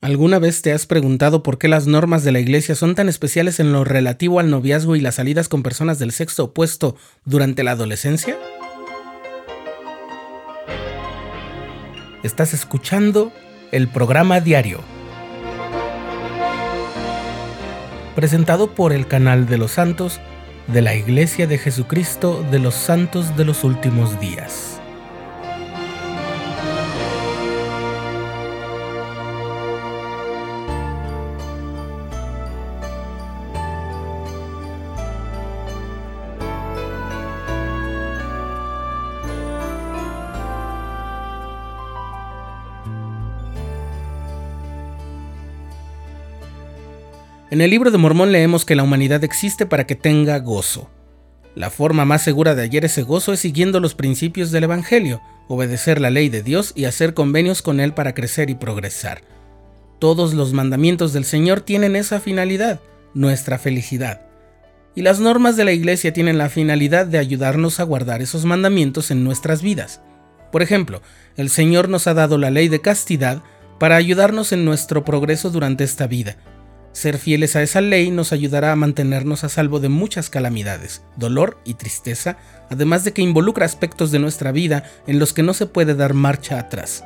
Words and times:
¿Alguna 0.00 0.38
vez 0.38 0.62
te 0.62 0.72
has 0.72 0.86
preguntado 0.86 1.42
por 1.42 1.58
qué 1.58 1.66
las 1.66 1.88
normas 1.88 2.22
de 2.22 2.30
la 2.30 2.38
Iglesia 2.38 2.76
son 2.76 2.94
tan 2.94 3.08
especiales 3.08 3.58
en 3.58 3.72
lo 3.72 3.82
relativo 3.82 4.38
al 4.38 4.48
noviazgo 4.48 4.94
y 4.94 5.00
las 5.00 5.16
salidas 5.16 5.48
con 5.48 5.64
personas 5.64 5.98
del 5.98 6.12
sexo 6.12 6.44
opuesto 6.44 6.94
durante 7.24 7.64
la 7.64 7.72
adolescencia? 7.72 8.38
Estás 12.22 12.54
escuchando 12.54 13.32
el 13.72 13.88
programa 13.88 14.40
diario, 14.40 14.82
presentado 18.14 18.76
por 18.76 18.92
el 18.92 19.08
canal 19.08 19.46
de 19.46 19.58
los 19.58 19.72
santos 19.72 20.20
de 20.68 20.80
la 20.80 20.94
Iglesia 20.94 21.48
de 21.48 21.58
Jesucristo 21.58 22.46
de 22.52 22.60
los 22.60 22.74
Santos 22.74 23.36
de 23.36 23.44
los 23.44 23.64
Últimos 23.64 24.20
Días. 24.20 24.77
En 47.50 47.62
el 47.62 47.70
libro 47.70 47.90
de 47.90 47.96
Mormón 47.96 48.30
leemos 48.30 48.66
que 48.66 48.74
la 48.74 48.82
humanidad 48.82 49.24
existe 49.24 49.64
para 49.64 49.86
que 49.86 49.94
tenga 49.94 50.38
gozo. 50.38 50.90
La 51.54 51.70
forma 51.70 52.04
más 52.04 52.20
segura 52.22 52.54
de 52.54 52.60
hallar 52.60 52.84
ese 52.84 53.02
gozo 53.02 53.32
es 53.32 53.40
siguiendo 53.40 53.80
los 53.80 53.94
principios 53.94 54.50
del 54.50 54.64
Evangelio, 54.64 55.22
obedecer 55.48 55.98
la 55.98 56.10
ley 56.10 56.28
de 56.28 56.42
Dios 56.42 56.72
y 56.76 56.84
hacer 56.84 57.14
convenios 57.14 57.62
con 57.62 57.80
Él 57.80 57.94
para 57.94 58.12
crecer 58.12 58.50
y 58.50 58.54
progresar. 58.54 59.22
Todos 59.98 60.34
los 60.34 60.52
mandamientos 60.52 61.14
del 61.14 61.24
Señor 61.24 61.62
tienen 61.62 61.96
esa 61.96 62.20
finalidad, 62.20 62.80
nuestra 63.14 63.58
felicidad. 63.58 64.20
Y 64.94 65.00
las 65.00 65.18
normas 65.18 65.56
de 65.56 65.64
la 65.64 65.72
Iglesia 65.72 66.12
tienen 66.12 66.36
la 66.36 66.50
finalidad 66.50 67.06
de 67.06 67.16
ayudarnos 67.16 67.80
a 67.80 67.84
guardar 67.84 68.20
esos 68.20 68.44
mandamientos 68.44 69.10
en 69.10 69.24
nuestras 69.24 69.62
vidas. 69.62 70.02
Por 70.52 70.60
ejemplo, 70.60 71.00
el 71.38 71.48
Señor 71.48 71.88
nos 71.88 72.08
ha 72.08 72.14
dado 72.14 72.36
la 72.36 72.50
ley 72.50 72.68
de 72.68 72.82
castidad 72.82 73.42
para 73.78 73.96
ayudarnos 73.96 74.52
en 74.52 74.66
nuestro 74.66 75.02
progreso 75.02 75.48
durante 75.48 75.84
esta 75.84 76.06
vida 76.06 76.36
ser 76.92 77.18
fieles 77.18 77.54
a 77.56 77.62
esa 77.62 77.80
ley 77.80 78.10
nos 78.10 78.32
ayudará 78.32 78.72
a 78.72 78.76
mantenernos 78.76 79.44
a 79.44 79.48
salvo 79.48 79.80
de 79.80 79.88
muchas 79.88 80.30
calamidades, 80.30 81.02
dolor 81.16 81.58
y 81.64 81.74
tristeza, 81.74 82.38
además 82.70 83.04
de 83.04 83.12
que 83.12 83.22
involucra 83.22 83.66
aspectos 83.66 84.10
de 84.10 84.18
nuestra 84.18 84.52
vida 84.52 84.84
en 85.06 85.18
los 85.18 85.32
que 85.32 85.42
no 85.42 85.54
se 85.54 85.66
puede 85.66 85.94
dar 85.94 86.14
marcha 86.14 86.58
atrás. 86.58 87.04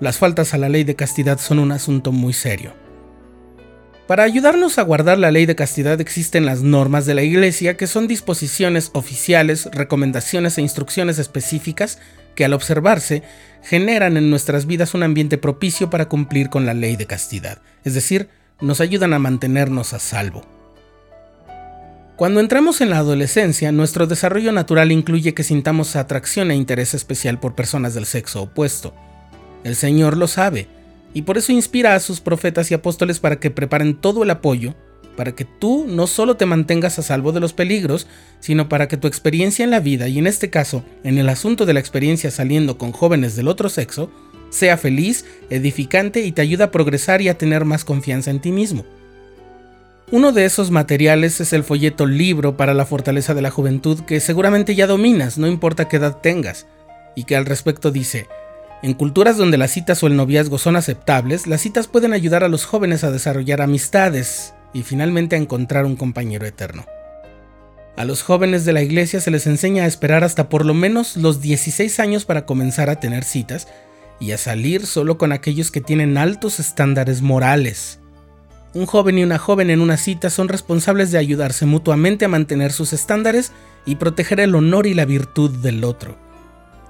Las 0.00 0.18
faltas 0.18 0.54
a 0.54 0.58
la 0.58 0.68
ley 0.68 0.84
de 0.84 0.94
castidad 0.94 1.38
son 1.38 1.58
un 1.58 1.72
asunto 1.72 2.12
muy 2.12 2.32
serio. 2.32 2.72
Para 4.06 4.22
ayudarnos 4.22 4.78
a 4.78 4.82
guardar 4.82 5.18
la 5.18 5.30
ley 5.30 5.44
de 5.44 5.54
castidad 5.54 6.00
existen 6.00 6.46
las 6.46 6.62
normas 6.62 7.04
de 7.04 7.14
la 7.14 7.22
Iglesia, 7.22 7.76
que 7.76 7.86
son 7.86 8.08
disposiciones 8.08 8.90
oficiales, 8.94 9.68
recomendaciones 9.72 10.56
e 10.56 10.62
instrucciones 10.62 11.18
específicas 11.18 11.98
que 12.34 12.44
al 12.44 12.54
observarse 12.54 13.22
generan 13.62 14.16
en 14.16 14.30
nuestras 14.30 14.64
vidas 14.64 14.94
un 14.94 15.02
ambiente 15.02 15.36
propicio 15.36 15.90
para 15.90 16.08
cumplir 16.08 16.48
con 16.48 16.64
la 16.64 16.72
ley 16.72 16.96
de 16.96 17.06
castidad, 17.06 17.60
es 17.84 17.92
decir, 17.94 18.30
nos 18.60 18.80
ayudan 18.80 19.12
a 19.12 19.18
mantenernos 19.18 19.92
a 19.92 19.98
salvo. 19.98 20.42
Cuando 22.16 22.40
entramos 22.40 22.80
en 22.80 22.90
la 22.90 22.98
adolescencia, 22.98 23.70
nuestro 23.70 24.08
desarrollo 24.08 24.50
natural 24.50 24.90
incluye 24.90 25.34
que 25.34 25.44
sintamos 25.44 25.94
atracción 25.94 26.50
e 26.50 26.56
interés 26.56 26.92
especial 26.92 27.38
por 27.38 27.54
personas 27.54 27.94
del 27.94 28.06
sexo 28.06 28.42
opuesto. 28.42 28.92
El 29.62 29.76
Señor 29.76 30.16
lo 30.16 30.26
sabe, 30.26 30.66
y 31.14 31.22
por 31.22 31.38
eso 31.38 31.52
inspira 31.52 31.94
a 31.94 32.00
sus 32.00 32.20
profetas 32.20 32.70
y 32.70 32.74
apóstoles 32.74 33.20
para 33.20 33.38
que 33.38 33.52
preparen 33.52 33.94
todo 33.94 34.24
el 34.24 34.30
apoyo, 34.30 34.74
para 35.16 35.36
que 35.36 35.44
tú 35.44 35.86
no 35.88 36.08
solo 36.08 36.36
te 36.36 36.46
mantengas 36.46 36.98
a 36.98 37.02
salvo 37.02 37.30
de 37.32 37.40
los 37.40 37.52
peligros, 37.52 38.08
sino 38.40 38.68
para 38.68 38.88
que 38.88 38.96
tu 38.96 39.06
experiencia 39.06 39.64
en 39.64 39.70
la 39.70 39.80
vida, 39.80 40.08
y 40.08 40.18
en 40.18 40.26
este 40.26 40.50
caso, 40.50 40.84
en 41.04 41.18
el 41.18 41.28
asunto 41.28 41.66
de 41.66 41.74
la 41.74 41.80
experiencia 41.80 42.32
saliendo 42.32 42.78
con 42.78 42.90
jóvenes 42.90 43.36
del 43.36 43.46
otro 43.46 43.68
sexo, 43.68 44.10
sea 44.50 44.76
feliz, 44.76 45.24
edificante 45.50 46.20
y 46.20 46.32
te 46.32 46.42
ayuda 46.42 46.66
a 46.66 46.70
progresar 46.70 47.22
y 47.22 47.28
a 47.28 47.38
tener 47.38 47.64
más 47.64 47.84
confianza 47.84 48.30
en 48.30 48.40
ti 48.40 48.52
mismo. 48.52 48.84
Uno 50.10 50.32
de 50.32 50.46
esos 50.46 50.70
materiales 50.70 51.40
es 51.40 51.52
el 51.52 51.64
folleto 51.64 52.06
Libro 52.06 52.56
para 52.56 52.72
la 52.72 52.86
Fortaleza 52.86 53.34
de 53.34 53.42
la 53.42 53.50
Juventud 53.50 54.00
que 54.00 54.20
seguramente 54.20 54.74
ya 54.74 54.86
dominas, 54.86 55.36
no 55.36 55.46
importa 55.46 55.86
qué 55.86 55.98
edad 55.98 56.18
tengas, 56.22 56.66
y 57.14 57.24
que 57.24 57.36
al 57.36 57.44
respecto 57.44 57.90
dice, 57.90 58.26
en 58.82 58.94
culturas 58.94 59.36
donde 59.36 59.58
las 59.58 59.72
citas 59.72 60.02
o 60.02 60.06
el 60.06 60.16
noviazgo 60.16 60.56
son 60.56 60.76
aceptables, 60.76 61.46
las 61.46 61.60
citas 61.60 61.88
pueden 61.88 62.12
ayudar 62.14 62.42
a 62.42 62.48
los 62.48 62.64
jóvenes 62.64 63.04
a 63.04 63.10
desarrollar 63.10 63.60
amistades 63.60 64.54
y 64.72 64.82
finalmente 64.82 65.36
a 65.36 65.38
encontrar 65.38 65.84
un 65.84 65.96
compañero 65.96 66.46
eterno. 66.46 66.86
A 67.96 68.04
los 68.04 68.22
jóvenes 68.22 68.64
de 68.64 68.72
la 68.72 68.82
iglesia 68.82 69.20
se 69.20 69.32
les 69.32 69.48
enseña 69.48 69.82
a 69.82 69.88
esperar 69.88 70.22
hasta 70.22 70.48
por 70.48 70.64
lo 70.64 70.72
menos 70.72 71.16
los 71.16 71.40
16 71.40 71.98
años 71.98 72.24
para 72.24 72.46
comenzar 72.46 72.88
a 72.88 73.00
tener 73.00 73.24
citas 73.24 73.66
y 74.20 74.32
a 74.32 74.38
salir 74.38 74.86
solo 74.86 75.18
con 75.18 75.32
aquellos 75.32 75.70
que 75.70 75.80
tienen 75.80 76.18
altos 76.18 76.60
estándares 76.60 77.22
morales. 77.22 78.00
Un 78.74 78.86
joven 78.86 79.18
y 79.18 79.22
una 79.22 79.38
joven 79.38 79.70
en 79.70 79.80
una 79.80 79.96
cita 79.96 80.30
son 80.30 80.48
responsables 80.48 81.10
de 81.10 81.18
ayudarse 81.18 81.66
mutuamente 81.66 82.24
a 82.24 82.28
mantener 82.28 82.72
sus 82.72 82.92
estándares 82.92 83.52
y 83.86 83.96
proteger 83.96 84.40
el 84.40 84.54
honor 84.54 84.86
y 84.86 84.94
la 84.94 85.04
virtud 85.04 85.50
del 85.58 85.84
otro. 85.84 86.18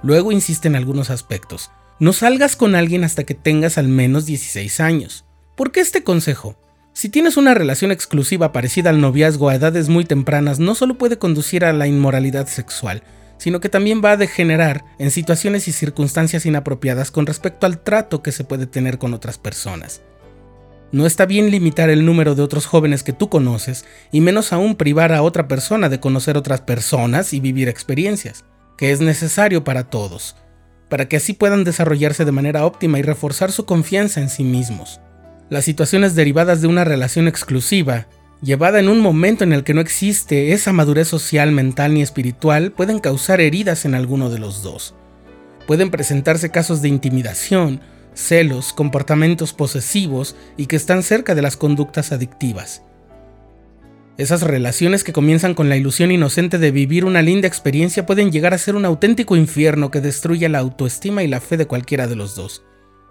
Luego 0.03 0.31
insiste 0.31 0.67
en 0.67 0.75
algunos 0.75 1.09
aspectos. 1.09 1.71
No 1.99 2.13
salgas 2.13 2.55
con 2.55 2.75
alguien 2.75 3.03
hasta 3.03 3.23
que 3.23 3.33
tengas 3.33 3.77
al 3.77 3.87
menos 3.87 4.25
16 4.25 4.79
años. 4.79 5.25
¿Por 5.55 5.71
qué 5.71 5.79
este 5.79 6.03
consejo? 6.03 6.57
Si 6.93 7.09
tienes 7.09 7.37
una 7.37 7.53
relación 7.53 7.91
exclusiva 7.91 8.51
parecida 8.51 8.89
al 8.89 8.99
noviazgo 8.99 9.49
a 9.49 9.55
edades 9.55 9.89
muy 9.89 10.05
tempranas, 10.05 10.59
no 10.59 10.75
solo 10.75 10.97
puede 10.97 11.17
conducir 11.17 11.63
a 11.63 11.73
la 11.73 11.87
inmoralidad 11.87 12.47
sexual, 12.47 13.03
sino 13.39 13.59
que 13.59 13.69
también 13.69 14.01
va 14.05 14.11
a 14.11 14.17
degenerar 14.17 14.85
en 14.99 15.09
situaciones 15.09 15.67
y 15.67 15.71
circunstancias 15.71 16.45
inapropiadas 16.45 17.09
con 17.09 17.25
respecto 17.25 17.65
al 17.65 17.79
trato 17.79 18.21
que 18.21 18.31
se 18.31 18.43
puede 18.43 18.67
tener 18.67 18.99
con 18.99 19.15
otras 19.15 19.39
personas. 19.39 20.03
No 20.91 21.05
está 21.05 21.25
bien 21.25 21.49
limitar 21.49 21.89
el 21.89 22.05
número 22.05 22.35
de 22.35 22.41
otros 22.41 22.65
jóvenes 22.65 23.03
que 23.03 23.13
tú 23.13 23.29
conoces, 23.29 23.85
y 24.11 24.21
menos 24.21 24.53
aún 24.53 24.75
privar 24.75 25.13
a 25.13 25.21
otra 25.21 25.47
persona 25.47 25.87
de 25.87 25.99
conocer 25.99 26.37
otras 26.37 26.61
personas 26.61 27.33
y 27.33 27.39
vivir 27.39 27.69
experiencias, 27.69 28.43
que 28.77 28.91
es 28.91 28.99
necesario 28.99 29.63
para 29.63 29.85
todos, 29.89 30.35
para 30.89 31.07
que 31.07 31.17
así 31.17 31.33
puedan 31.33 31.63
desarrollarse 31.63 32.25
de 32.25 32.31
manera 32.31 32.65
óptima 32.65 32.99
y 32.99 33.03
reforzar 33.03 33.51
su 33.51 33.65
confianza 33.65 34.19
en 34.19 34.29
sí 34.29 34.43
mismos. 34.43 34.99
Las 35.49 35.63
situaciones 35.63 36.15
derivadas 36.15 36.61
de 36.61 36.67
una 36.67 36.83
relación 36.83 37.27
exclusiva 37.27 38.07
llevada 38.41 38.79
en 38.79 38.89
un 38.89 38.99
momento 38.99 39.43
en 39.43 39.53
el 39.53 39.63
que 39.63 39.73
no 39.73 39.81
existe 39.81 40.53
esa 40.53 40.73
madurez 40.73 41.07
social, 41.07 41.51
mental 41.51 41.93
ni 41.93 42.01
espiritual, 42.01 42.71
pueden 42.71 42.99
causar 42.99 43.41
heridas 43.41 43.85
en 43.85 43.95
alguno 43.95 44.29
de 44.29 44.39
los 44.39 44.63
dos. 44.63 44.95
Pueden 45.67 45.91
presentarse 45.91 46.49
casos 46.49 46.81
de 46.81 46.89
intimidación, 46.89 47.81
celos, 48.13 48.73
comportamientos 48.73 49.53
posesivos 49.53 50.35
y 50.57 50.65
que 50.65 50.75
están 50.75 51.03
cerca 51.03 51.35
de 51.35 51.41
las 51.41 51.57
conductas 51.57 52.11
adictivas. 52.11 52.83
Esas 54.17 54.41
relaciones 54.41 55.05
que 55.05 55.13
comienzan 55.13 55.53
con 55.53 55.69
la 55.69 55.77
ilusión 55.77 56.11
inocente 56.11 56.57
de 56.57 56.71
vivir 56.71 57.05
una 57.05 57.21
linda 57.21 57.47
experiencia 57.47 58.05
pueden 58.05 58.31
llegar 58.31 58.53
a 58.53 58.57
ser 58.57 58.75
un 58.75 58.83
auténtico 58.83 59.37
infierno 59.37 59.91
que 59.91 60.01
destruye 60.01 60.49
la 60.49 60.59
autoestima 60.59 61.23
y 61.23 61.27
la 61.27 61.39
fe 61.39 61.55
de 61.55 61.67
cualquiera 61.67 62.07
de 62.07 62.17
los 62.17 62.35
dos. 62.35 62.63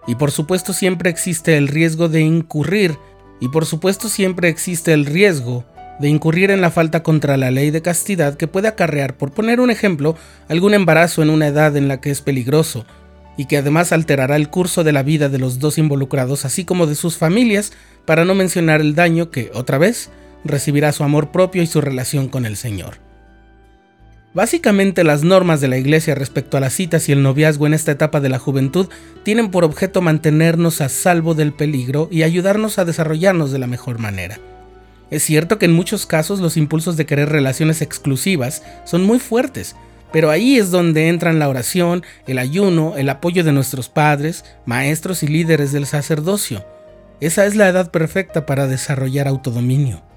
Y 0.06 0.16
por 0.16 0.30
supuesto 0.30 0.74
siempre 0.74 1.08
existe 1.08 1.56
el 1.56 1.68
riesgo 1.68 2.08
de 2.08 2.20
incurrir 2.20 2.98
y 3.40 3.48
por 3.48 3.66
supuesto 3.66 4.08
siempre 4.08 4.48
existe 4.48 4.92
el 4.92 5.06
riesgo 5.06 5.64
de 5.98 6.08
incurrir 6.08 6.50
en 6.50 6.60
la 6.60 6.70
falta 6.70 7.02
contra 7.02 7.36
la 7.36 7.50
ley 7.50 7.70
de 7.70 7.82
castidad 7.82 8.36
que 8.36 8.46
puede 8.46 8.68
acarrear, 8.68 9.16
por 9.16 9.32
poner 9.32 9.60
un 9.60 9.70
ejemplo, 9.70 10.16
algún 10.48 10.74
embarazo 10.74 11.22
en 11.22 11.30
una 11.30 11.48
edad 11.48 11.76
en 11.76 11.88
la 11.88 12.00
que 12.00 12.10
es 12.10 12.20
peligroso, 12.20 12.86
y 13.36 13.46
que 13.46 13.56
además 13.56 13.92
alterará 13.92 14.36
el 14.36 14.48
curso 14.48 14.84
de 14.84 14.92
la 14.92 15.02
vida 15.02 15.28
de 15.28 15.38
los 15.38 15.58
dos 15.58 15.78
involucrados, 15.78 16.44
así 16.44 16.64
como 16.64 16.86
de 16.86 16.94
sus 16.94 17.16
familias, 17.16 17.72
para 18.04 18.24
no 18.24 18.34
mencionar 18.34 18.80
el 18.80 18.94
daño 18.94 19.30
que, 19.30 19.50
otra 19.54 19.78
vez, 19.78 20.10
recibirá 20.44 20.92
su 20.92 21.04
amor 21.04 21.30
propio 21.30 21.62
y 21.62 21.66
su 21.66 21.80
relación 21.80 22.28
con 22.28 22.46
el 22.46 22.56
Señor. 22.56 23.07
Básicamente 24.38 25.02
las 25.02 25.24
normas 25.24 25.60
de 25.60 25.66
la 25.66 25.78
Iglesia 25.78 26.14
respecto 26.14 26.56
a 26.56 26.60
las 26.60 26.72
citas 26.72 27.08
y 27.08 27.12
el 27.12 27.24
noviazgo 27.24 27.66
en 27.66 27.74
esta 27.74 27.90
etapa 27.90 28.20
de 28.20 28.28
la 28.28 28.38
juventud 28.38 28.88
tienen 29.24 29.50
por 29.50 29.64
objeto 29.64 30.00
mantenernos 30.00 30.80
a 30.80 30.88
salvo 30.88 31.34
del 31.34 31.52
peligro 31.52 32.06
y 32.08 32.22
ayudarnos 32.22 32.78
a 32.78 32.84
desarrollarnos 32.84 33.50
de 33.50 33.58
la 33.58 33.66
mejor 33.66 33.98
manera. 33.98 34.38
Es 35.10 35.24
cierto 35.24 35.58
que 35.58 35.66
en 35.66 35.72
muchos 35.72 36.06
casos 36.06 36.38
los 36.38 36.56
impulsos 36.56 36.96
de 36.96 37.04
querer 37.04 37.30
relaciones 37.30 37.82
exclusivas 37.82 38.62
son 38.84 39.02
muy 39.02 39.18
fuertes, 39.18 39.74
pero 40.12 40.30
ahí 40.30 40.56
es 40.56 40.70
donde 40.70 41.08
entran 41.08 41.40
la 41.40 41.48
oración, 41.48 42.04
el 42.28 42.38
ayuno, 42.38 42.96
el 42.96 43.08
apoyo 43.08 43.42
de 43.42 43.50
nuestros 43.50 43.88
padres, 43.88 44.44
maestros 44.66 45.24
y 45.24 45.26
líderes 45.26 45.72
del 45.72 45.84
sacerdocio. 45.84 46.64
Esa 47.20 47.44
es 47.44 47.56
la 47.56 47.68
edad 47.68 47.90
perfecta 47.90 48.46
para 48.46 48.68
desarrollar 48.68 49.26
autodominio. 49.26 50.07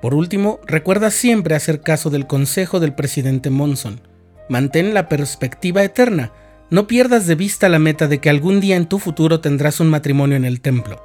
Por 0.00 0.14
último, 0.14 0.60
recuerda 0.66 1.10
siempre 1.10 1.54
hacer 1.54 1.82
caso 1.82 2.10
del 2.10 2.26
consejo 2.26 2.80
del 2.80 2.94
presidente 2.94 3.50
Monson. 3.50 4.00
Mantén 4.48 4.94
la 4.94 5.08
perspectiva 5.08 5.84
eterna. 5.84 6.32
No 6.70 6.86
pierdas 6.86 7.26
de 7.26 7.34
vista 7.34 7.68
la 7.68 7.78
meta 7.78 8.08
de 8.08 8.18
que 8.18 8.30
algún 8.30 8.60
día 8.60 8.76
en 8.76 8.86
tu 8.86 8.98
futuro 8.98 9.40
tendrás 9.40 9.80
un 9.80 9.88
matrimonio 9.88 10.36
en 10.36 10.44
el 10.44 10.60
templo. 10.60 11.04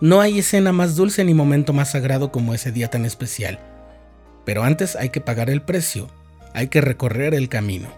No 0.00 0.20
hay 0.20 0.38
escena 0.38 0.72
más 0.72 0.94
dulce 0.94 1.24
ni 1.24 1.34
momento 1.34 1.72
más 1.72 1.90
sagrado 1.90 2.30
como 2.30 2.54
ese 2.54 2.70
día 2.70 2.88
tan 2.88 3.04
especial. 3.04 3.58
Pero 4.44 4.62
antes 4.62 4.94
hay 4.94 5.08
que 5.08 5.20
pagar 5.20 5.50
el 5.50 5.62
precio, 5.62 6.08
hay 6.54 6.68
que 6.68 6.80
recorrer 6.80 7.34
el 7.34 7.48
camino 7.48 7.88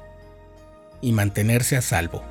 y 1.00 1.12
mantenerse 1.12 1.76
a 1.76 1.82
salvo. 1.82 2.22